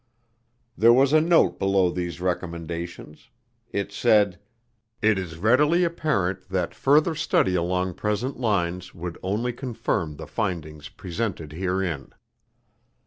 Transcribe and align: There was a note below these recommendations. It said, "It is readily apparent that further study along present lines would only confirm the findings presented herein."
There 0.75 0.91
was 0.91 1.13
a 1.13 1.21
note 1.21 1.59
below 1.59 1.91
these 1.91 2.19
recommendations. 2.19 3.29
It 3.69 3.91
said, 3.91 4.39
"It 4.99 5.19
is 5.19 5.37
readily 5.37 5.83
apparent 5.83 6.49
that 6.49 6.73
further 6.73 7.13
study 7.13 7.53
along 7.53 7.93
present 7.93 8.39
lines 8.39 8.95
would 8.95 9.19
only 9.21 9.53
confirm 9.53 10.15
the 10.15 10.25
findings 10.25 10.89
presented 10.89 11.51
herein." 11.53 12.15